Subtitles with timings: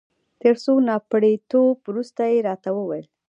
[0.41, 3.05] تر څو نا پړيتو وروسته يې راته وویل.